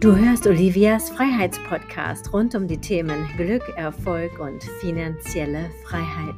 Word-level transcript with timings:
Du 0.00 0.14
hörst 0.14 0.46
Olivias 0.46 1.10
Freiheitspodcast 1.10 2.32
rund 2.32 2.54
um 2.54 2.68
die 2.68 2.80
Themen 2.80 3.26
Glück, 3.36 3.68
Erfolg 3.70 4.38
und 4.38 4.62
finanzielle 4.62 5.72
Freiheit. 5.84 6.36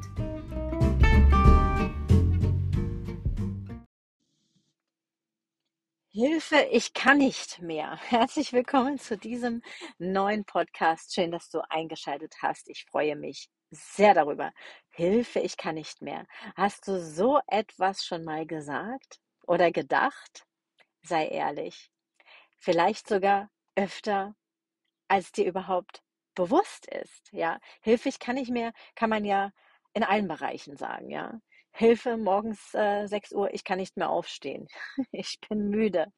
Hilfe, 6.11 6.67
ich 6.73 6.95
kann 6.95 7.19
nicht 7.19 7.61
mehr. 7.61 7.99
Herzlich 8.09 8.55
willkommen 8.55 8.99
zu 8.99 9.19
diesem 9.19 9.61
neuen 9.99 10.47
Podcast. 10.47 11.15
Schön, 11.15 11.31
dass 11.31 11.51
du 11.51 11.61
eingeschaltet 11.69 12.37
hast. 12.41 12.67
Ich 12.71 12.87
freue 12.91 13.15
mich 13.15 13.51
sehr 13.71 14.15
darüber. 14.15 14.53
Hilfe, 14.89 15.41
ich 15.41 15.59
kann 15.59 15.75
nicht 15.75 16.01
mehr. 16.01 16.25
Hast 16.57 16.89
du 16.89 16.99
so 16.99 17.41
etwas 17.47 18.07
schon 18.07 18.25
mal 18.25 18.47
gesagt 18.47 19.19
oder 19.47 19.71
gedacht? 19.71 20.47
Sei 21.03 21.27
ehrlich 21.27 21.91
vielleicht 22.61 23.09
sogar 23.09 23.51
öfter, 23.81 24.35
als 25.09 25.33
dir 25.33 25.47
überhaupt 25.47 26.03
bewusst 26.35 26.87
ist. 26.87 27.31
Ja, 27.33 27.59
ich 27.85 28.19
kann 28.19 28.37
nicht 28.37 28.51
mehr, 28.51 28.73
kann 28.95 29.11
man 29.11 29.25
ja 29.25 29.53
in 29.95 30.05
allen 30.05 30.29
Bereichen 30.29 30.77
sagen. 30.77 31.11
Ja, 31.11 31.41
Hilfe, 31.73 32.17
morgens 32.17 32.75
äh, 32.75 33.07
6 33.07 33.33
Uhr, 33.33 33.53
ich 33.55 33.65
kann 33.65 33.79
nicht 33.79 33.97
mehr 33.97 34.11
aufstehen. 34.11 34.69
ich 35.13 35.39
bin 35.49 35.71
müde. 35.71 36.13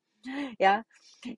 Ja, 0.58 0.82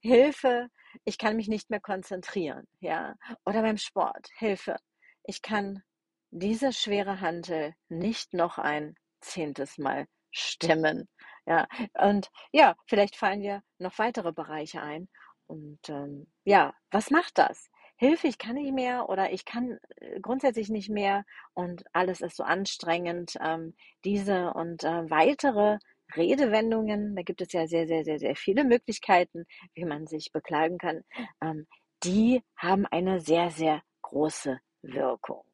Hilfe, 0.03 0.69
ich 1.05 1.19
kann 1.19 1.37
mich 1.37 1.49
nicht 1.49 1.71
mehr 1.71 1.81
konzentrieren. 1.81 2.67
Ja, 2.81 3.15
oder 3.45 3.63
beim 3.63 3.79
Sport. 3.79 4.29
Hilfe, 4.39 4.77
ich 5.25 5.43
kann 5.43 5.83
diese 6.31 6.73
schwere 6.73 7.21
Hantel 7.21 7.75
nicht 7.89 8.35
noch 8.35 8.59
ein 8.59 8.95
zehntes 9.21 9.79
Mal 9.79 10.07
stemmen. 10.31 11.09
Ja, 11.47 11.67
und 11.95 12.31
ja, 12.53 12.75
vielleicht 12.87 13.17
fallen 13.17 13.41
dir 13.43 13.63
noch 13.79 13.99
weitere 13.99 14.33
Bereiche 14.33 14.83
ein. 14.83 15.09
Und 15.47 15.81
ähm, 15.89 16.27
ja, 16.45 16.75
was 16.91 17.11
macht 17.11 17.39
das? 17.39 17.71
Hilfe, 17.97 18.27
ich 18.27 18.39
kann 18.39 18.55
nicht 18.57 18.73
mehr 18.73 19.09
oder 19.09 19.33
ich 19.33 19.45
kann 19.45 19.79
äh, 19.97 20.21
grundsätzlich 20.21 20.69
nicht 20.69 20.91
mehr 20.91 21.25
und 21.55 21.85
alles 21.93 22.21
ist 22.21 22.37
so 22.37 22.43
anstrengend. 22.43 23.37
Ähm, 23.41 23.75
diese 24.05 24.53
und 24.55 24.85
äh, 24.85 25.11
weitere 25.11 25.79
Redewendungen, 26.17 27.15
da 27.17 27.23
gibt 27.23 27.41
es 27.41 27.53
ja 27.53 27.67
sehr, 27.67 27.87
sehr, 27.87 28.05
sehr, 28.05 28.19
sehr 28.19 28.37
viele 28.37 28.65
Möglichkeiten, 28.65 29.47
wie 29.75 29.85
man 29.85 30.07
sich 30.07 30.33
beklagen 30.33 30.79
kann, 30.79 31.03
ähm, 31.41 31.67
die 32.03 32.43
haben 32.57 32.87
eine 32.87 33.21
sehr, 33.21 33.51
sehr 33.51 33.83
große 34.03 34.61
Wirkung. 34.83 35.45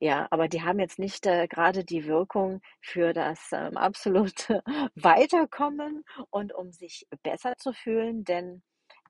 Ja, 0.00 0.26
aber 0.30 0.48
die 0.48 0.62
haben 0.62 0.80
jetzt 0.80 0.98
nicht 0.98 1.26
äh, 1.26 1.46
gerade 1.48 1.84
die 1.84 2.06
Wirkung 2.06 2.60
für 2.80 3.12
das 3.12 3.50
ähm, 3.52 3.76
absolute 3.76 4.62
Weiterkommen 4.94 6.04
und 6.30 6.52
um 6.54 6.72
sich 6.72 7.06
besser 7.22 7.56
zu 7.56 7.72
fühlen, 7.72 8.24
denn 8.24 8.62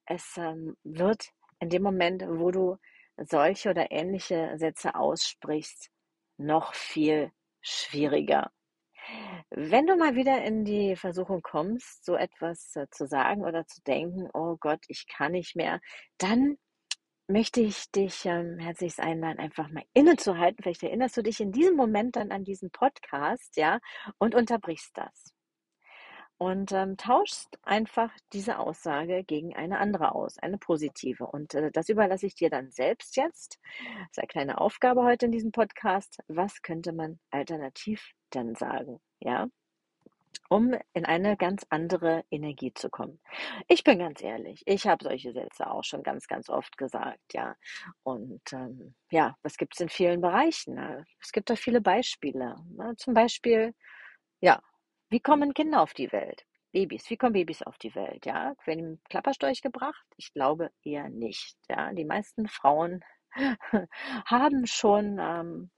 es 0.08 0.36
ähm, 0.36 0.76
wird 0.84 1.28
in 1.60 1.68
dem 1.68 1.82
Moment, 1.82 2.24
wo 2.26 2.50
du 2.50 2.76
solche 3.16 3.70
oder 3.70 3.90
ähnliche 3.90 4.56
Sätze 4.56 4.94
aussprichst, 4.94 5.90
noch 6.38 6.74
viel 6.74 7.30
schwieriger. 7.60 8.50
Wenn 9.50 9.86
du 9.86 9.96
mal 9.96 10.14
wieder 10.14 10.42
in 10.44 10.64
die 10.64 10.96
Versuchung 10.96 11.42
kommst, 11.42 12.04
so 12.04 12.14
etwas 12.14 12.76
äh, 12.76 12.86
zu 12.90 13.06
sagen 13.06 13.44
oder 13.44 13.66
zu 13.66 13.82
denken, 13.82 14.28
oh 14.34 14.56
Gott, 14.60 14.80
ich 14.88 15.06
kann 15.08 15.32
nicht 15.32 15.56
mehr, 15.56 15.80
dann 16.18 16.58
möchte 17.26 17.60
ich 17.60 17.90
dich 17.90 18.24
ähm, 18.24 18.58
herzlichst 18.58 19.00
einladen, 19.00 19.38
einfach 19.38 19.68
mal 19.70 19.84
innezuhalten. 19.92 20.62
Vielleicht 20.62 20.82
erinnerst 20.82 21.16
du 21.16 21.22
dich 21.22 21.40
in 21.40 21.52
diesem 21.52 21.76
Moment 21.76 22.16
dann 22.16 22.30
an 22.30 22.44
diesen 22.44 22.70
Podcast, 22.70 23.56
ja, 23.56 23.80
und 24.18 24.34
unterbrichst 24.34 24.96
das. 24.96 25.34
Und 26.38 26.70
ähm, 26.70 26.96
tauschst 26.96 27.58
einfach 27.64 28.12
diese 28.32 28.58
Aussage 28.58 29.24
gegen 29.24 29.56
eine 29.56 29.78
andere 29.78 30.14
aus, 30.14 30.38
eine 30.38 30.56
positive. 30.56 31.26
Und 31.26 31.54
äh, 31.54 31.70
das 31.72 31.88
überlasse 31.88 32.26
ich 32.26 32.36
dir 32.36 32.48
dann 32.48 32.70
selbst 32.70 33.16
jetzt. 33.16 33.58
Das 33.82 34.10
ist 34.12 34.18
eine 34.18 34.28
kleine 34.28 34.60
Aufgabe 34.60 35.02
heute 35.02 35.26
in 35.26 35.32
diesem 35.32 35.50
Podcast. 35.50 36.18
Was 36.28 36.62
könnte 36.62 36.92
man 36.92 37.18
alternativ 37.30 38.12
dann 38.30 38.54
sagen? 38.54 39.00
Ja, 39.18 39.48
um 40.48 40.74
in 40.94 41.04
eine 41.04 41.36
ganz 41.36 41.66
andere 41.68 42.24
Energie 42.30 42.72
zu 42.72 42.88
kommen. 42.88 43.20
Ich 43.68 43.84
bin 43.84 43.98
ganz 43.98 44.22
ehrlich, 44.22 44.62
ich 44.66 44.86
habe 44.86 45.04
solche 45.04 45.32
Sätze 45.32 45.70
auch 45.70 45.84
schon 45.84 46.02
ganz, 46.02 46.26
ganz 46.26 46.48
oft 46.48 46.76
gesagt, 46.78 47.34
ja. 47.34 47.54
Und 48.02 48.40
ähm, 48.52 48.94
ja, 49.10 49.36
was 49.42 49.56
gibt 49.56 49.74
es 49.74 49.80
in 49.80 49.88
vielen 49.88 50.20
Bereichen? 50.20 50.74
Ne? 50.74 51.04
Es 51.20 51.32
gibt 51.32 51.50
da 51.50 51.56
viele 51.56 51.80
Beispiele. 51.80 52.56
Ne? 52.76 52.94
Zum 52.96 53.14
Beispiel, 53.14 53.74
ja, 54.40 54.60
wie 55.10 55.20
kommen 55.20 55.54
Kinder 55.54 55.82
auf 55.82 55.94
die 55.94 56.12
Welt? 56.12 56.44
Babys, 56.72 57.08
wie 57.08 57.16
kommen 57.16 57.32
Babys 57.32 57.62
auf 57.62 57.78
die 57.78 57.94
Welt? 57.94 58.26
Ja, 58.26 58.54
werden 58.64 58.80
im 58.80 59.00
Klapperstorch 59.08 59.62
gebracht? 59.62 60.06
Ich 60.16 60.32
glaube 60.32 60.70
eher 60.84 61.08
nicht. 61.08 61.56
Ja, 61.70 61.92
die 61.92 62.04
meisten 62.04 62.46
Frauen 62.46 63.02
haben 64.26 64.66
schon 64.66 65.18
ähm, 65.18 65.70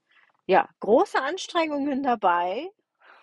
ja, 0.47 0.67
große 0.81 1.21
Anstrengungen 1.21 2.03
dabei, 2.03 2.69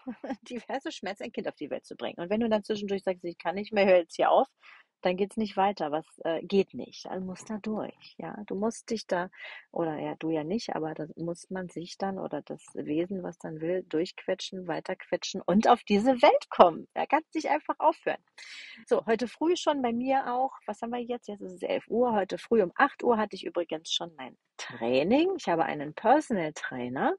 diverse 0.48 0.92
Schmerzen 0.92 1.24
ein 1.24 1.32
Kind 1.32 1.48
auf 1.48 1.56
die 1.56 1.70
Welt 1.70 1.84
zu 1.84 1.96
bringen. 1.96 2.18
Und 2.18 2.30
wenn 2.30 2.40
du 2.40 2.48
dann 2.48 2.64
zwischendurch 2.64 3.02
sagst, 3.02 3.24
ich 3.24 3.38
kann 3.38 3.54
nicht 3.54 3.72
mehr, 3.72 3.86
hör 3.86 3.98
jetzt 3.98 4.16
hier 4.16 4.30
auf, 4.30 4.48
dann 5.02 5.16
geht 5.16 5.32
es 5.32 5.36
nicht 5.36 5.56
weiter. 5.56 5.92
Was 5.92 6.06
äh, 6.24 6.42
geht 6.42 6.74
nicht? 6.74 7.06
Dann 7.06 7.26
muss 7.26 7.44
da 7.44 7.58
durch. 7.58 8.14
Ja, 8.18 8.36
du 8.46 8.54
musst 8.54 8.90
dich 8.90 9.06
da, 9.06 9.30
oder 9.70 9.98
ja, 9.98 10.14
du 10.16 10.30
ja 10.30 10.44
nicht, 10.44 10.74
aber 10.74 10.94
da 10.94 11.06
muss 11.16 11.50
man 11.50 11.68
sich 11.68 11.98
dann 11.98 12.18
oder 12.18 12.42
das 12.42 12.62
Wesen, 12.74 13.22
was 13.22 13.38
dann 13.38 13.60
will, 13.60 13.84
durchquetschen, 13.84 14.66
weiterquetschen 14.66 15.40
und 15.42 15.68
auf 15.68 15.82
diese 15.84 16.20
Welt 16.22 16.50
kommen. 16.50 16.88
Da 16.94 17.06
kannst 17.06 17.34
nicht 17.34 17.48
einfach 17.48 17.76
aufhören. 17.78 18.22
So, 18.86 19.04
heute 19.06 19.28
früh 19.28 19.56
schon 19.56 19.82
bei 19.82 19.92
mir 19.92 20.32
auch, 20.32 20.52
was 20.66 20.82
haben 20.82 20.90
wir 20.90 21.00
jetzt? 21.00 21.28
Jetzt 21.28 21.42
ist 21.42 21.52
es 21.52 21.62
11 21.62 21.88
Uhr. 21.88 22.12
Heute 22.12 22.38
früh 22.38 22.62
um 22.62 22.72
8 22.74 23.02
Uhr 23.02 23.16
hatte 23.16 23.36
ich 23.36 23.44
übrigens 23.44 23.92
schon 23.92 24.14
mein 24.16 24.36
Training. 24.56 25.34
Ich 25.36 25.48
habe 25.48 25.64
einen 25.64 25.94
Personal 25.94 26.52
Trainer. 26.52 27.14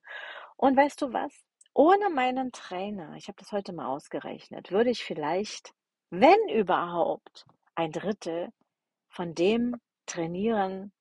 Und 0.58 0.76
weißt 0.76 1.02
du 1.02 1.14
was? 1.14 1.34
Ohne 1.74 2.10
meinen 2.10 2.52
Trainer, 2.52 3.14
ich 3.16 3.28
habe 3.28 3.38
das 3.40 3.52
heute 3.52 3.72
mal 3.72 3.88
ausgerechnet, 3.88 4.72
würde 4.72 4.90
ich 4.90 5.04
vielleicht, 5.04 5.74
wenn 6.10 6.50
überhaupt, 6.50 7.46
ein 7.80 7.94
Drittel 7.94 8.52
von 9.08 9.34
dem 9.34 9.78
trainieren, 10.06 10.92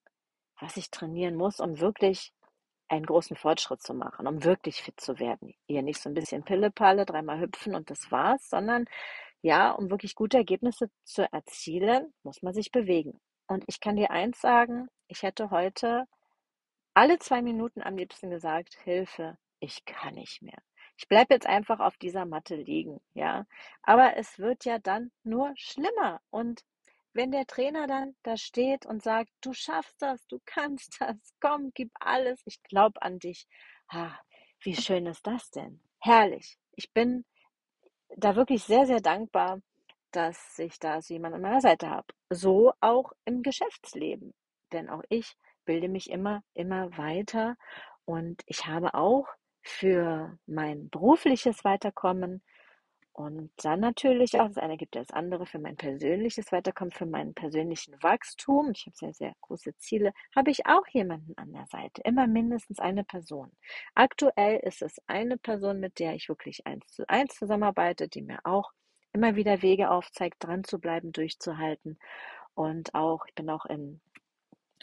was 0.61 0.77
ich 0.77 0.89
trainieren 0.91 1.35
muss, 1.35 1.59
um 1.59 1.81
wirklich 1.81 2.31
einen 2.87 3.05
großen 3.05 3.35
Fortschritt 3.35 3.81
zu 3.81 3.93
machen, 3.93 4.27
um 4.27 4.45
wirklich 4.45 4.81
fit 4.81 4.97
zu 4.99 5.19
werden. 5.19 5.53
Hier 5.67 5.83
nicht 5.83 6.01
so 6.01 6.09
ein 6.09 6.13
bisschen 6.13 6.43
Pillepalle, 6.43 7.05
dreimal 7.05 7.41
hüpfen 7.41 7.75
und 7.75 7.89
das 7.89 8.11
war's, 8.11 8.49
sondern 8.49 8.85
ja, 9.41 9.71
um 9.71 9.89
wirklich 9.89 10.15
gute 10.15 10.37
Ergebnisse 10.37 10.89
zu 11.03 11.29
erzielen, 11.33 12.13
muss 12.23 12.41
man 12.41 12.53
sich 12.53 12.71
bewegen. 12.71 13.19
Und 13.47 13.65
ich 13.67 13.81
kann 13.81 13.97
dir 13.97 14.11
eins 14.11 14.39
sagen, 14.39 14.87
ich 15.07 15.23
hätte 15.23 15.49
heute 15.49 16.05
alle 16.93 17.19
zwei 17.19 17.41
Minuten 17.41 17.81
am 17.81 17.97
liebsten 17.97 18.29
gesagt, 18.29 18.75
Hilfe, 18.85 19.37
ich 19.59 19.83
kann 19.83 20.15
nicht 20.15 20.41
mehr. 20.41 20.61
Ich 20.97 21.07
bleibe 21.07 21.33
jetzt 21.33 21.47
einfach 21.47 21.79
auf 21.79 21.97
dieser 21.97 22.25
Matte 22.25 22.55
liegen, 22.55 22.99
ja. 23.13 23.45
Aber 23.83 24.17
es 24.17 24.37
wird 24.39 24.65
ja 24.65 24.79
dann 24.79 25.11
nur 25.23 25.53
schlimmer. 25.55 26.19
Und 26.29 26.63
wenn 27.13 27.31
der 27.31 27.45
Trainer 27.45 27.87
dann 27.87 28.15
da 28.23 28.37
steht 28.37 28.85
und 28.85 29.03
sagt, 29.03 29.31
du 29.41 29.53
schaffst 29.53 30.01
das, 30.01 30.25
du 30.27 30.39
kannst 30.45 30.97
das, 31.01 31.17
komm, 31.39 31.71
gib 31.73 31.91
alles, 31.99 32.41
ich 32.45 32.61
glaube 32.63 33.01
an 33.01 33.19
dich. 33.19 33.47
Ah, 33.87 34.17
wie 34.61 34.75
schön 34.75 35.05
ist 35.05 35.25
das 35.25 35.49
denn? 35.51 35.81
Herrlich. 35.99 36.57
Ich 36.75 36.91
bin 36.93 37.25
da 38.15 38.35
wirklich 38.35 38.63
sehr, 38.63 38.85
sehr 38.85 39.01
dankbar, 39.01 39.61
dass 40.11 40.57
ich 40.59 40.79
da 40.79 41.01
so 41.01 41.13
jemanden 41.13 41.35
an 41.35 41.41
meiner 41.41 41.61
Seite 41.61 41.89
habe. 41.89 42.07
So 42.29 42.73
auch 42.79 43.11
im 43.25 43.43
Geschäftsleben. 43.43 44.33
Denn 44.71 44.89
auch 44.89 45.03
ich 45.09 45.35
bilde 45.65 45.89
mich 45.89 46.09
immer, 46.09 46.43
immer 46.53 46.97
weiter 46.97 47.55
und 48.05 48.41
ich 48.47 48.65
habe 48.65 48.93
auch 48.93 49.27
für 49.61 50.37
mein 50.45 50.89
berufliches 50.89 51.63
Weiterkommen 51.63 52.41
und 53.13 53.51
dann 53.57 53.81
natürlich 53.81 54.39
auch, 54.39 54.47
das 54.47 54.57
eine 54.57 54.77
gibt 54.77 54.95
das 54.95 55.11
andere 55.11 55.45
für 55.45 55.59
mein 55.59 55.75
persönliches 55.75 56.51
Weiterkommen, 56.51 56.91
für 56.91 57.05
meinen 57.05 57.33
persönlichen 57.33 58.01
Wachstum. 58.01 58.71
Ich 58.73 58.85
habe 58.85 58.95
sehr, 58.95 59.13
sehr 59.13 59.33
große 59.41 59.75
Ziele. 59.77 60.13
Habe 60.35 60.51
ich 60.51 60.65
auch 60.65 60.87
jemanden 60.87 61.33
an 61.37 61.51
der 61.51 61.65
Seite. 61.67 62.01
Immer 62.05 62.27
mindestens 62.27 62.79
eine 62.79 63.03
Person. 63.03 63.51
Aktuell 63.95 64.59
ist 64.59 64.81
es 64.81 64.97
eine 65.07 65.37
Person, 65.37 65.79
mit 65.79 65.99
der 65.99 66.13
ich 66.15 66.29
wirklich 66.29 66.65
eins 66.65 66.87
zu 66.87 67.09
eins 67.09 67.35
zusammenarbeite, 67.35 68.07
die 68.07 68.21
mir 68.21 68.39
auch 68.43 68.71
immer 69.11 69.35
wieder 69.35 69.61
Wege 69.61 69.91
aufzeigt, 69.91 70.37
dran 70.39 70.63
zu 70.63 70.79
bleiben, 70.79 71.11
durchzuhalten. 71.11 71.99
Und 72.53 72.93
auch, 72.93 73.25
ich 73.27 73.35
bin 73.35 73.49
auch 73.49 73.65
in 73.65 74.01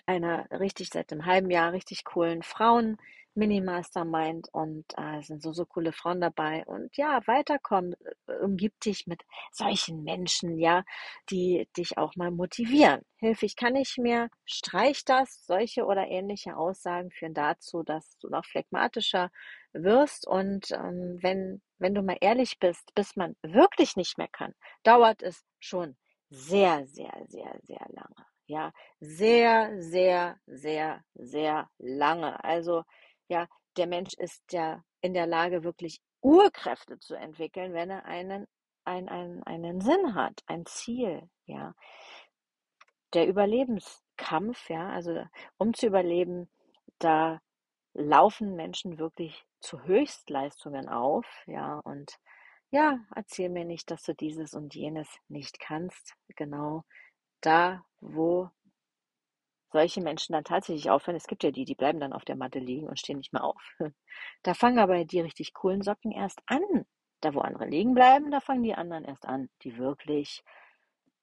einer 0.06 0.48
richtig 0.50 0.90
seit 0.90 1.12
einem 1.12 1.26
halben 1.26 1.50
Jahr 1.50 1.72
richtig 1.72 2.04
coolen 2.04 2.42
Frauen 2.42 2.96
Mini-Mastermind 3.36 4.48
und 4.52 4.86
äh, 4.96 5.22
sind 5.22 5.42
so, 5.42 5.52
so 5.52 5.66
coole 5.66 5.92
Frauen 5.92 6.20
dabei. 6.20 6.64
Und 6.64 6.96
ja, 6.96 7.20
weiterkommen, 7.26 7.94
äh, 8.26 8.32
umgib 8.42 8.80
dich 8.80 9.06
mit 9.06 9.22
solchen 9.52 10.02
Menschen, 10.02 10.58
ja, 10.58 10.84
die 11.30 11.68
dich 11.76 11.98
auch 11.98 12.16
mal 12.16 12.30
motivieren. 12.30 13.02
Hilfe, 13.18 13.46
ich 13.46 13.56
kann 13.56 13.74
nicht 13.74 13.98
mehr, 13.98 14.30
streich 14.46 15.04
das. 15.04 15.44
Solche 15.46 15.84
oder 15.84 16.08
ähnliche 16.08 16.56
Aussagen 16.56 17.10
führen 17.10 17.34
dazu, 17.34 17.82
dass 17.82 18.18
du 18.18 18.28
noch 18.30 18.46
phlegmatischer 18.46 19.30
wirst. 19.72 20.26
Und 20.26 20.70
ähm, 20.70 21.18
wenn, 21.20 21.60
wenn 21.78 21.94
du 21.94 22.02
mal 22.02 22.16
ehrlich 22.20 22.58
bist, 22.58 22.94
bis 22.94 23.16
man 23.16 23.36
wirklich 23.42 23.96
nicht 23.96 24.16
mehr 24.16 24.28
kann, 24.28 24.54
dauert 24.82 25.22
es 25.22 25.44
schon 25.60 25.96
sehr, 26.30 26.86
sehr, 26.86 27.12
sehr, 27.28 27.54
sehr 27.62 27.86
lange. 27.90 28.35
Ja, 28.48 28.72
sehr, 29.00 29.72
sehr, 29.82 30.36
sehr, 30.46 31.02
sehr 31.14 31.68
lange. 31.78 32.42
Also 32.44 32.84
ja, 33.28 33.48
der 33.76 33.86
Mensch 33.86 34.14
ist 34.14 34.52
ja 34.52 34.82
in 35.00 35.14
der 35.14 35.26
Lage, 35.26 35.64
wirklich 35.64 36.00
Urkräfte 36.22 36.98
zu 37.00 37.14
entwickeln, 37.14 37.72
wenn 37.74 37.90
er 37.90 38.04
einen, 38.04 38.46
ein, 38.84 39.08
ein, 39.08 39.42
einen 39.44 39.80
Sinn 39.80 40.14
hat, 40.14 40.42
ein 40.46 40.64
Ziel. 40.66 41.28
Ja, 41.46 41.74
der 43.14 43.26
Überlebenskampf, 43.26 44.68
ja, 44.70 44.88
also 44.90 45.24
um 45.58 45.74
zu 45.74 45.86
überleben, 45.86 46.48
da 46.98 47.40
laufen 47.94 48.54
Menschen 48.56 48.98
wirklich 48.98 49.44
zu 49.60 49.82
Höchstleistungen 49.84 50.88
auf, 50.88 51.26
ja, 51.46 51.80
und 51.84 52.18
ja, 52.70 52.98
erzähl 53.14 53.48
mir 53.48 53.64
nicht, 53.64 53.90
dass 53.90 54.02
du 54.02 54.14
dieses 54.14 54.54
und 54.54 54.74
jenes 54.74 55.08
nicht 55.28 55.60
kannst. 55.60 56.14
Genau 56.36 56.84
da, 57.46 57.84
wo 58.00 58.50
solche 59.72 60.00
Menschen 60.00 60.32
dann 60.32 60.44
tatsächlich 60.44 60.90
aufhören. 60.90 61.16
Es 61.16 61.26
gibt 61.26 61.44
ja 61.44 61.50
die, 61.50 61.64
die 61.64 61.74
bleiben 61.74 62.00
dann 62.00 62.12
auf 62.12 62.24
der 62.24 62.36
Matte 62.36 62.58
liegen 62.58 62.88
und 62.88 62.98
stehen 62.98 63.18
nicht 63.18 63.32
mehr 63.32 63.44
auf. 63.44 63.62
Da 64.42 64.54
fangen 64.54 64.78
aber 64.78 65.04
die 65.04 65.20
richtig 65.20 65.52
coolen 65.52 65.82
Socken 65.82 66.12
erst 66.12 66.40
an. 66.46 66.62
Da, 67.20 67.34
wo 67.34 67.40
andere 67.40 67.66
liegen 67.66 67.94
bleiben, 67.94 68.30
da 68.30 68.40
fangen 68.40 68.62
die 68.62 68.74
anderen 68.74 69.04
erst 69.04 69.26
an, 69.26 69.48
die 69.62 69.76
wirklich 69.78 70.42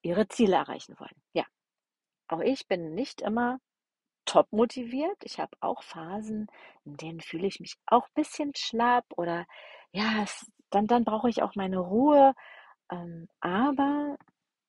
ihre 0.01 0.27
Ziele 0.27 0.55
erreichen 0.57 0.95
wollen. 0.99 1.15
Ja, 1.33 1.45
auch 2.27 2.41
ich 2.41 2.67
bin 2.67 2.93
nicht 2.93 3.21
immer 3.21 3.59
top 4.25 4.51
motiviert. 4.51 5.17
Ich 5.23 5.39
habe 5.39 5.55
auch 5.61 5.83
Phasen, 5.83 6.47
in 6.85 6.97
denen 6.97 7.21
fühle 7.21 7.47
ich 7.47 7.59
mich 7.59 7.77
auch 7.87 8.05
ein 8.07 8.13
bisschen 8.15 8.53
schlapp 8.55 9.05
oder 9.17 9.45
ja, 9.91 10.23
es, 10.23 10.51
dann, 10.69 10.87
dann 10.87 11.05
brauche 11.05 11.29
ich 11.29 11.43
auch 11.43 11.55
meine 11.55 11.79
Ruhe. 11.79 12.33
Ähm, 12.91 13.27
aber 13.41 14.17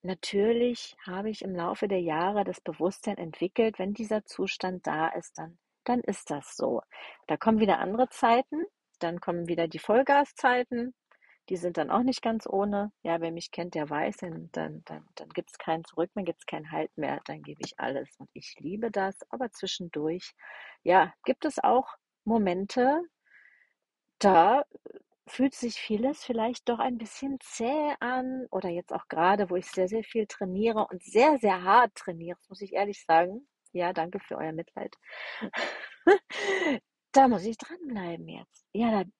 natürlich 0.04 0.96
habe 1.06 1.30
ich 1.30 1.42
im 1.42 1.54
Laufe 1.54 1.88
der 1.88 2.00
Jahre 2.00 2.44
das 2.44 2.60
Bewusstsein 2.60 3.18
entwickelt, 3.18 3.78
wenn 3.78 3.94
dieser 3.94 4.24
Zustand 4.24 4.86
da 4.86 5.08
ist, 5.08 5.38
dann, 5.38 5.58
dann 5.84 6.00
ist 6.00 6.30
das 6.30 6.56
so. 6.56 6.82
Da 7.26 7.36
kommen 7.36 7.60
wieder 7.60 7.78
andere 7.78 8.08
Zeiten, 8.08 8.64
dann 8.98 9.20
kommen 9.20 9.48
wieder 9.48 9.68
die 9.68 9.78
Vollgaszeiten, 9.78 10.94
die 11.48 11.56
sind 11.56 11.76
dann 11.76 11.90
auch 11.90 12.02
nicht 12.02 12.22
ganz 12.22 12.46
ohne. 12.46 12.92
Ja, 13.02 13.20
wer 13.20 13.30
mich 13.30 13.50
kennt, 13.50 13.74
der 13.74 13.90
weiß, 13.90 14.18
dann, 14.18 14.48
dann, 14.52 14.82
dann, 14.84 15.28
gibt 15.30 15.50
es 15.50 15.58
kein 15.58 15.84
Zurück 15.84 16.10
mehr, 16.14 16.24
gibt 16.24 16.40
es 16.40 16.46
kein 16.46 16.70
Halt 16.70 16.96
mehr, 16.96 17.20
dann 17.26 17.42
gebe 17.42 17.60
ich 17.64 17.78
alles. 17.78 18.08
Und 18.18 18.30
ich 18.32 18.54
liebe 18.58 18.90
das, 18.90 19.16
aber 19.30 19.50
zwischendurch, 19.52 20.32
ja, 20.82 21.12
gibt 21.24 21.44
es 21.44 21.58
auch 21.62 21.88
Momente, 22.24 23.02
da 24.18 24.64
fühlt 25.26 25.54
sich 25.54 25.76
vieles 25.76 26.24
vielleicht 26.24 26.68
doch 26.68 26.78
ein 26.78 26.98
bisschen 26.98 27.38
zäh 27.40 27.94
an 28.00 28.46
oder 28.50 28.68
jetzt 28.68 28.92
auch 28.92 29.08
gerade, 29.08 29.50
wo 29.50 29.56
ich 29.56 29.66
sehr, 29.66 29.88
sehr 29.88 30.04
viel 30.04 30.26
trainiere 30.26 30.86
und 30.90 31.02
sehr, 31.02 31.38
sehr 31.38 31.62
hart 31.62 31.94
trainiere, 31.94 32.38
muss 32.48 32.60
ich 32.60 32.72
ehrlich 32.72 33.04
sagen. 33.04 33.48
Ja, 33.72 33.92
danke 33.92 34.20
für 34.20 34.36
euer 34.36 34.52
Mitleid. 34.52 34.94
da 37.12 37.28
muss 37.28 37.44
ich 37.44 37.56
dranbleiben 37.56 38.28
jetzt. 38.28 38.66
Ja, 38.72 38.90
da 38.90 39.10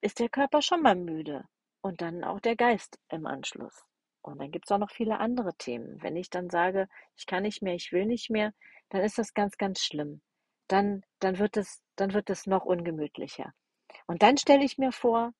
ist 0.00 0.18
der 0.18 0.28
Körper 0.28 0.62
schon 0.62 0.82
mal 0.82 0.96
müde 0.96 1.44
und 1.82 2.00
dann 2.00 2.24
auch 2.24 2.40
der 2.40 2.56
Geist 2.56 2.98
im 3.10 3.26
Anschluss. 3.26 3.84
Und 4.22 4.38
dann 4.38 4.50
gibt 4.50 4.66
es 4.66 4.72
auch 4.72 4.78
noch 4.78 4.90
viele 4.90 5.18
andere 5.18 5.54
Themen. 5.56 6.02
Wenn 6.02 6.16
ich 6.16 6.30
dann 6.30 6.50
sage, 6.50 6.88
ich 7.16 7.26
kann 7.26 7.42
nicht 7.42 7.62
mehr, 7.62 7.74
ich 7.74 7.92
will 7.92 8.06
nicht 8.06 8.30
mehr, 8.30 8.52
dann 8.90 9.02
ist 9.02 9.18
das 9.18 9.34
ganz, 9.34 9.56
ganz 9.56 9.80
schlimm. 9.80 10.20
Dann, 10.68 11.02
dann 11.20 11.38
wird 11.38 11.56
es, 11.56 11.80
dann 11.96 12.12
wird 12.12 12.30
es 12.30 12.46
noch 12.46 12.64
ungemütlicher. 12.64 13.52
Und 14.06 14.22
dann 14.22 14.36
stelle 14.36 14.64
ich 14.64 14.78
mir 14.78 14.92
vor, 14.92 15.32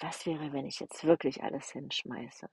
was 0.00 0.26
wäre, 0.26 0.52
wenn 0.52 0.66
ich 0.66 0.80
jetzt 0.80 1.04
wirklich 1.04 1.42
alles 1.42 1.70
hinschmeiße? 1.70 2.48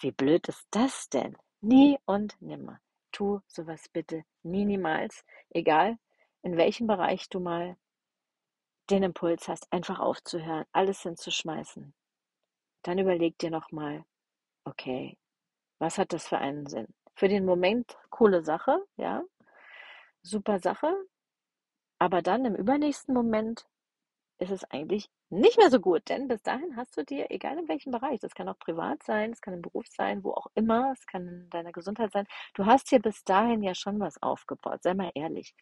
Wie 0.00 0.10
blöd 0.10 0.48
ist 0.48 0.66
das 0.70 1.08
denn? 1.08 1.36
Nie 1.60 1.98
und 2.04 2.40
nimmer. 2.40 2.80
Tu 3.12 3.40
sowas 3.46 3.88
bitte 3.88 4.24
nie, 4.42 4.64
niemals. 4.64 5.24
Egal, 5.50 5.98
in 6.42 6.56
welchem 6.56 6.86
Bereich 6.86 7.28
du 7.28 7.40
mal 7.40 7.76
den 8.90 9.02
Impuls 9.02 9.48
hast, 9.48 9.72
einfach 9.72 9.98
aufzuhören, 9.98 10.64
alles 10.72 11.02
hinzuschmeißen, 11.02 11.94
dann 12.82 12.98
überleg 12.98 13.38
dir 13.38 13.50
nochmal, 13.50 14.04
okay, 14.64 15.18
was 15.78 15.98
hat 15.98 16.12
das 16.12 16.28
für 16.28 16.38
einen 16.38 16.66
Sinn? 16.66 16.86
Für 17.14 17.28
den 17.28 17.44
Moment 17.44 17.96
coole 18.10 18.44
Sache, 18.44 18.84
ja, 18.96 19.22
super 20.22 20.60
Sache, 20.60 20.94
aber 21.98 22.22
dann 22.22 22.44
im 22.44 22.54
übernächsten 22.54 23.14
Moment 23.14 23.66
ist 24.38 24.50
es 24.50 24.64
eigentlich 24.64 25.08
nicht 25.30 25.58
mehr 25.58 25.70
so 25.70 25.80
gut, 25.80 26.08
denn 26.08 26.28
bis 26.28 26.42
dahin 26.42 26.76
hast 26.76 26.96
du 26.96 27.04
dir, 27.04 27.30
egal 27.30 27.58
in 27.58 27.68
welchem 27.68 27.90
Bereich, 27.90 28.20
das 28.20 28.34
kann 28.34 28.48
auch 28.48 28.58
privat 28.58 29.02
sein, 29.02 29.32
es 29.32 29.40
kann 29.40 29.54
im 29.54 29.62
Beruf 29.62 29.86
sein, 29.88 30.22
wo 30.22 30.32
auch 30.32 30.46
immer, 30.54 30.92
es 30.92 31.06
kann 31.06 31.26
in 31.26 31.50
deiner 31.50 31.72
Gesundheit 31.72 32.12
sein, 32.12 32.26
du 32.54 32.66
hast 32.66 32.90
dir 32.90 33.00
bis 33.00 33.24
dahin 33.24 33.62
ja 33.62 33.74
schon 33.74 33.98
was 33.98 34.22
aufgebaut, 34.22 34.82
sei 34.82 34.94
mal 34.94 35.10
ehrlich. 35.14 35.54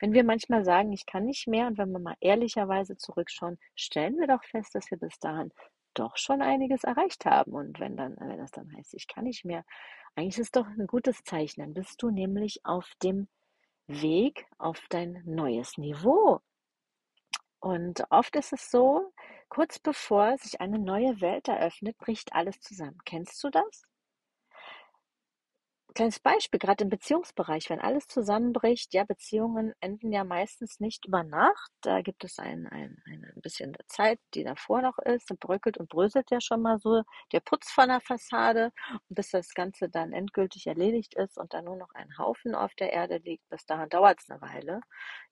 Wenn 0.00 0.12
wir 0.12 0.24
manchmal 0.24 0.64
sagen, 0.64 0.92
ich 0.92 1.06
kann 1.06 1.24
nicht 1.24 1.46
mehr 1.46 1.66
und 1.66 1.78
wenn 1.78 1.92
wir 1.92 1.98
mal 1.98 2.16
ehrlicherweise 2.20 2.96
zurückschauen, 2.96 3.58
stellen 3.76 4.18
wir 4.18 4.26
doch 4.26 4.44
fest, 4.44 4.74
dass 4.74 4.90
wir 4.90 4.98
bis 4.98 5.18
dahin 5.18 5.52
doch 5.94 6.16
schon 6.16 6.40
einiges 6.42 6.84
erreicht 6.84 7.26
haben. 7.26 7.52
Und 7.52 7.80
wenn 7.80 7.96
dann, 7.96 8.16
wenn 8.18 8.38
das 8.38 8.50
dann 8.50 8.74
heißt, 8.76 8.94
ich 8.94 9.08
kann 9.08 9.24
nicht 9.24 9.44
mehr, 9.44 9.64
eigentlich 10.14 10.38
ist 10.38 10.46
es 10.46 10.50
doch 10.50 10.66
ein 10.66 10.86
gutes 10.86 11.22
Zeichen, 11.24 11.60
dann 11.60 11.74
bist 11.74 12.02
du 12.02 12.10
nämlich 12.10 12.60
auf 12.64 12.90
dem 13.02 13.28
Weg 13.86 14.46
auf 14.58 14.80
dein 14.88 15.22
neues 15.26 15.76
Niveau 15.76 16.40
und 17.62 18.04
oft 18.10 18.36
ist 18.36 18.52
es 18.52 18.70
so, 18.70 19.12
kurz 19.48 19.78
bevor 19.78 20.36
sich 20.38 20.60
eine 20.60 20.78
neue 20.78 21.20
Welt 21.20 21.48
eröffnet, 21.48 21.96
bricht 21.98 22.34
alles 22.34 22.60
zusammen. 22.60 22.98
Kennst 23.04 23.42
du 23.44 23.50
das? 23.50 23.84
Kleines 25.94 26.20
Beispiel, 26.20 26.58
gerade 26.58 26.84
im 26.84 26.90
Beziehungsbereich, 26.90 27.68
wenn 27.68 27.80
alles 27.80 28.06
zusammenbricht, 28.06 28.94
ja, 28.94 29.04
Beziehungen 29.04 29.74
enden 29.80 30.10
ja 30.10 30.24
meistens 30.24 30.80
nicht 30.80 31.04
über 31.06 31.22
Nacht. 31.22 31.70
Da 31.82 32.00
gibt 32.00 32.24
es 32.24 32.38
ein, 32.38 32.66
ein, 32.68 33.02
ein 33.04 33.32
bisschen 33.42 33.76
Zeit, 33.88 34.18
die 34.32 34.42
davor 34.42 34.80
noch 34.80 34.98
ist. 34.98 35.30
Da 35.30 35.34
bröckelt 35.38 35.76
und 35.76 35.90
bröselt 35.90 36.30
ja 36.30 36.40
schon 36.40 36.62
mal 36.62 36.78
so 36.78 37.02
der 37.32 37.40
Putz 37.40 37.70
von 37.70 37.88
der 37.88 38.00
Fassade. 38.00 38.70
Und 39.08 39.16
bis 39.16 39.30
das 39.30 39.52
Ganze 39.52 39.90
dann 39.90 40.12
endgültig 40.12 40.66
erledigt 40.66 41.14
ist 41.14 41.36
und 41.36 41.52
dann 41.52 41.66
nur 41.66 41.76
noch 41.76 41.92
ein 41.94 42.16
Haufen 42.16 42.54
auf 42.54 42.74
der 42.74 42.92
Erde 42.92 43.18
liegt, 43.18 43.46
bis 43.50 43.66
dahin 43.66 43.90
dauert 43.90 44.20
es 44.20 44.30
eine 44.30 44.40
Weile. 44.40 44.80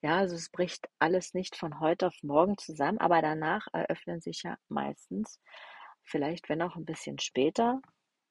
Ja, 0.02 0.18
also 0.18 0.34
es 0.36 0.50
bricht 0.50 0.88
alles 0.98 1.32
nicht 1.32 1.56
von 1.56 1.80
heute 1.80 2.08
auf 2.08 2.22
morgen 2.22 2.58
zusammen, 2.58 2.98
aber 2.98 3.22
danach 3.22 3.66
eröffnen 3.72 4.20
sich 4.20 4.42
ja 4.42 4.56
meistens, 4.68 5.40
vielleicht 6.02 6.48
wenn 6.50 6.60
auch 6.60 6.76
ein 6.76 6.84
bisschen 6.84 7.18
später, 7.18 7.80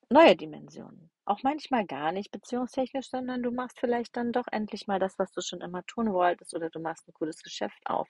neue 0.10 0.36
Dimensionen. 0.36 1.12
Auch 1.26 1.44
manchmal 1.44 1.86
gar 1.86 2.12
nicht 2.12 2.32
beziehungstechnisch, 2.32 3.10
sondern 3.10 3.44
du 3.44 3.52
machst 3.52 3.80
vielleicht 3.80 4.18
dann 4.18 4.32
doch 4.32 4.48
endlich 4.52 4.88
mal 4.88 5.00
das, 5.00 5.20
was 5.20 5.32
du 5.32 5.42
schon 5.42 5.62
immer 5.62 5.86
tun 5.86 6.12
wolltest, 6.12 6.56
oder 6.56 6.72
du 6.72 6.80
machst 6.80 7.08
ein 7.08 7.14
cooles 7.14 7.44
Geschäft 7.44 7.80
auf. 7.86 8.10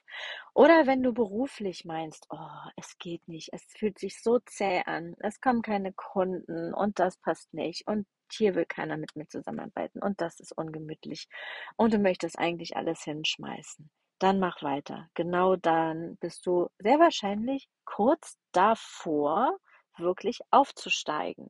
Oder 0.54 0.88
wenn 0.88 1.04
du 1.04 1.14
beruflich 1.14 1.84
meinst, 1.84 2.28
oh, 2.30 2.70
es 2.78 2.98
geht 2.98 3.28
nicht, 3.28 3.50
es 3.52 3.64
fühlt 3.78 4.00
sich 4.00 4.22
so 4.24 4.40
zäh 4.40 4.84
an, 4.86 5.16
es 5.20 5.42
kommen 5.42 5.62
keine 5.62 5.92
Kunden 5.94 6.74
und 6.74 7.00
das 7.00 7.18
passt 7.18 7.54
nicht 7.54 7.86
und 7.88 8.08
hier 8.32 8.56
will 8.56 8.66
keiner 8.66 8.96
mit 8.96 9.16
mir 9.16 9.28
zusammenarbeiten 9.28 10.02
und 10.02 10.22
das 10.22 10.40
ist 10.40 10.58
ungemütlich 10.58 11.28
und 11.76 11.94
du 11.94 11.98
möchtest 12.00 12.40
eigentlich 12.40 12.78
alles 12.78 13.04
hinschmeißen. 13.04 13.90
Dann 14.20 14.40
mach 14.40 14.62
weiter. 14.64 15.10
Genau 15.16 15.56
dann 15.58 16.18
bist 16.18 16.46
du 16.46 16.70
sehr 16.80 17.00
wahrscheinlich 17.00 17.68
kurz 17.86 18.38
davor, 18.54 19.58
wirklich 19.98 20.40
aufzusteigen. 20.52 21.50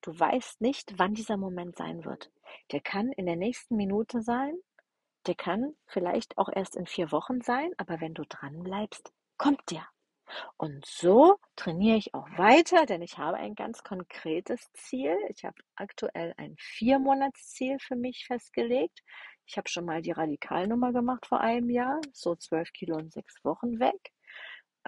Du 0.00 0.18
weißt 0.18 0.60
nicht, 0.60 0.98
wann 0.98 1.14
dieser 1.14 1.36
Moment 1.36 1.76
sein 1.76 2.04
wird. 2.04 2.30
Der 2.72 2.80
kann 2.80 3.12
in 3.12 3.26
der 3.26 3.36
nächsten 3.36 3.76
Minute 3.76 4.22
sein, 4.22 4.54
der 5.26 5.34
kann 5.34 5.74
vielleicht 5.86 6.38
auch 6.38 6.48
erst 6.48 6.76
in 6.76 6.86
vier 6.86 7.12
Wochen 7.12 7.40
sein, 7.42 7.72
aber 7.76 8.00
wenn 8.00 8.14
du 8.14 8.24
dran 8.24 8.62
bleibst, 8.62 9.12
kommt 9.36 9.70
der. 9.70 9.86
Und 10.56 10.84
so 10.86 11.36
trainiere 11.56 11.96
ich 11.96 12.14
auch 12.14 12.28
weiter, 12.36 12.86
denn 12.86 13.02
ich 13.02 13.18
habe 13.18 13.38
ein 13.38 13.54
ganz 13.54 13.82
konkretes 13.82 14.70
Ziel. 14.72 15.16
Ich 15.30 15.44
habe 15.44 15.56
aktuell 15.74 16.34
ein 16.36 16.54
Viermonatsziel 16.58 17.78
für 17.78 17.96
mich 17.96 18.26
festgelegt. 18.26 19.00
Ich 19.46 19.56
habe 19.56 19.68
schon 19.68 19.86
mal 19.86 20.02
die 20.02 20.12
Radikalnummer 20.12 20.92
gemacht 20.92 21.26
vor 21.26 21.40
einem 21.40 21.70
Jahr, 21.70 22.00
so 22.12 22.34
zwölf 22.36 22.72
Kilo 22.72 22.98
in 22.98 23.10
sechs 23.10 23.42
Wochen 23.44 23.80
weg. 23.80 24.12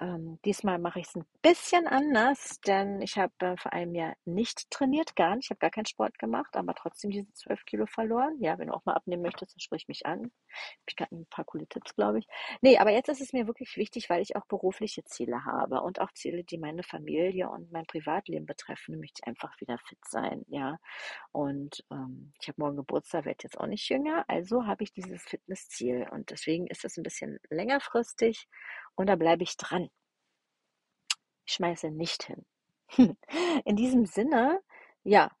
Ähm, 0.01 0.39
diesmal 0.45 0.79
mache 0.79 0.99
ich 0.99 1.07
es 1.07 1.15
ein 1.15 1.25
bisschen 1.43 1.85
anders, 1.85 2.59
denn 2.65 3.03
ich 3.03 3.19
habe 3.19 3.33
äh, 3.37 3.55
vor 3.55 3.71
einem 3.71 3.93
Jahr 3.93 4.15
nicht 4.25 4.71
trainiert, 4.71 5.15
gar 5.15 5.35
nicht. 5.35 5.45
Ich 5.45 5.49
habe 5.51 5.59
gar 5.59 5.69
keinen 5.69 5.85
Sport 5.85 6.17
gemacht, 6.17 6.55
aber 6.55 6.73
trotzdem 6.73 7.11
diese 7.11 7.31
12 7.33 7.65
Kilo 7.65 7.85
verloren. 7.85 8.35
Ja, 8.39 8.57
wenn 8.57 8.69
du 8.69 8.73
auch 8.73 8.83
mal 8.83 8.95
abnehmen 8.95 9.21
möchtest, 9.21 9.53
dann 9.53 9.59
sprich 9.59 9.87
mich 9.87 10.07
an. 10.07 10.31
Ich 10.87 10.95
habe 10.99 11.15
ein 11.15 11.27
paar 11.27 11.45
coole 11.45 11.67
Tipps, 11.67 11.93
glaube 11.93 12.17
ich. 12.17 12.27
Nee, 12.61 12.79
aber 12.79 12.91
jetzt 12.91 13.09
ist 13.09 13.21
es 13.21 13.31
mir 13.31 13.45
wirklich 13.45 13.77
wichtig, 13.77 14.09
weil 14.09 14.23
ich 14.23 14.35
auch 14.35 14.47
berufliche 14.47 15.03
Ziele 15.03 15.45
habe 15.45 15.81
und 15.81 16.01
auch 16.01 16.11
Ziele, 16.13 16.43
die 16.43 16.57
meine 16.57 16.81
Familie 16.81 17.49
und 17.49 17.71
mein 17.71 17.85
Privatleben 17.85 18.47
betreffen. 18.47 18.99
Möchte 18.99 19.21
ich 19.23 19.27
einfach 19.27 19.61
wieder 19.61 19.77
fit 19.87 19.99
sein, 20.07 20.43
ja. 20.47 20.79
Und 21.31 21.85
ähm, 21.91 22.33
ich 22.41 22.47
habe 22.47 22.59
morgen 22.59 22.77
Geburtstag, 22.77 23.25
werde 23.25 23.43
jetzt 23.43 23.59
auch 23.59 23.67
nicht 23.67 23.87
jünger, 23.87 24.25
also 24.27 24.65
habe 24.65 24.83
ich 24.83 24.93
dieses 24.93 25.21
Fitnessziel 25.21 26.07
und 26.09 26.31
deswegen 26.31 26.65
ist 26.65 26.85
es 26.85 26.97
ein 26.97 27.03
bisschen 27.03 27.39
längerfristig 27.51 28.47
und 28.95 29.07
da 29.07 29.15
bleibe 29.15 29.43
ich 29.43 29.57
dran. 29.57 29.89
Ich 31.45 31.53
schmeiße 31.53 31.91
nicht 31.91 32.23
hin. 32.23 32.45
In 33.65 33.75
diesem 33.75 34.05
Sinne, 34.05 34.61
ja, 35.03 35.31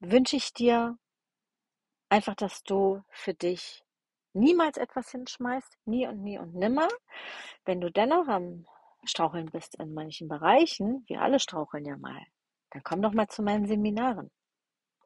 wünsche 0.00 0.36
ich 0.36 0.52
dir 0.52 0.98
einfach, 2.08 2.34
dass 2.34 2.62
du 2.62 3.02
für 3.10 3.34
dich 3.34 3.84
niemals 4.32 4.76
etwas 4.76 5.10
hinschmeißt, 5.10 5.78
nie 5.86 6.06
und 6.06 6.22
nie 6.22 6.38
und 6.38 6.54
nimmer. 6.54 6.88
Wenn 7.64 7.80
du 7.80 7.90
dennoch 7.90 8.28
am 8.28 8.66
Straucheln 9.04 9.46
bist 9.46 9.76
in 9.76 9.94
manchen 9.94 10.28
Bereichen, 10.28 11.04
wir 11.06 11.22
alle 11.22 11.40
straucheln 11.40 11.84
ja 11.84 11.96
mal, 11.96 12.22
dann 12.70 12.82
komm 12.82 13.02
doch 13.02 13.12
mal 13.12 13.28
zu 13.28 13.42
meinen 13.42 13.66
Seminaren. 13.66 14.30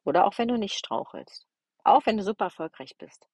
Oder 0.05 0.27
auch 0.27 0.37
wenn 0.39 0.49
du 0.49 0.57
nicht 0.57 0.77
strauchelst. 0.77 1.47
Auch 1.85 2.05
wenn 2.07 2.17
du 2.17 2.23
super 2.23 2.47
erfolgreich 2.47 2.97
bist. 2.99 3.27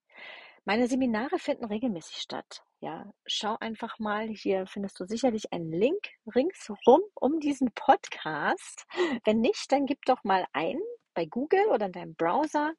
Meine 0.71 0.87
Seminare 0.87 1.41
finden 1.41 1.65
regelmäßig 1.65 2.19
statt. 2.19 2.63
Ja, 2.79 3.13
schau 3.27 3.57
einfach 3.59 3.99
mal, 3.99 4.29
hier 4.29 4.69
findest 4.69 5.01
du 5.01 5.05
sicherlich 5.05 5.53
einen 5.53 5.73
Link 5.73 5.99
ringsrum 6.33 7.01
um 7.15 7.41
diesen 7.41 7.73
Podcast. 7.73 8.87
Wenn 9.25 9.41
nicht, 9.41 9.73
dann 9.73 9.85
gib 9.85 10.05
doch 10.05 10.23
mal 10.23 10.47
ein 10.53 10.79
bei 11.13 11.27
Google 11.27 11.67
oder 11.73 11.87
in 11.87 11.93
deinem 11.93 12.15
Browser 12.15 12.75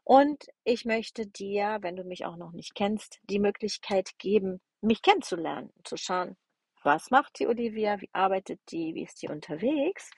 Und 0.04 0.46
ich 0.64 0.84
möchte 0.84 1.26
dir, 1.26 1.78
wenn 1.82 1.96
du 1.96 2.04
mich 2.04 2.24
auch 2.24 2.36
noch 2.36 2.52
nicht 2.52 2.74
kennst, 2.74 3.20
die 3.24 3.38
Möglichkeit 3.38 4.10
geben, 4.18 4.60
mich 4.80 5.02
kennenzulernen, 5.02 5.70
zu 5.84 5.96
schauen, 5.96 6.36
was 6.82 7.10
macht 7.10 7.38
die 7.38 7.46
Olivia, 7.46 8.00
wie 8.00 8.08
arbeitet 8.12 8.60
die, 8.70 8.94
wie 8.94 9.04
ist 9.04 9.20
die 9.20 9.28
unterwegs 9.28 10.10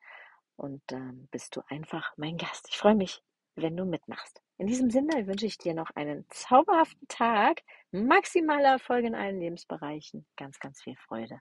Und 0.57 0.83
dann 0.87 1.29
bist 1.31 1.57
du 1.57 1.63
einfach 1.69 2.13
mein 2.17 2.37
Gast. 2.37 2.69
Ich 2.69 2.77
freue 2.77 2.95
mich, 2.95 3.23
wenn 3.57 3.77
du 3.77 3.85
mitmachst. 3.85 4.43
In 4.59 4.67
diesem 4.67 4.91
Sinne 4.91 5.27
wünsche 5.27 5.47
ich 5.47 5.59
dir 5.59 5.75
noch 5.75 5.91
einen 5.95 6.27
zauberhaften 6.31 7.09
Tag, 7.09 7.63
maximale 7.91 8.67
Erfolge 8.67 9.09
in 9.09 9.15
allen 9.15 9.41
Lebensbereichen, 9.41 10.27
ganz, 10.37 10.59
ganz 10.59 10.83
viel 10.83 10.97
Freude. 10.97 11.41